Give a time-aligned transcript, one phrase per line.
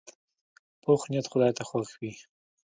[0.83, 2.11] پوخ نیت خدای ته خوښ وي